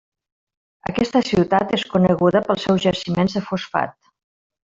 [0.91, 3.95] Aquesta ciutat és coneguda pels seus jaciments de fosfat.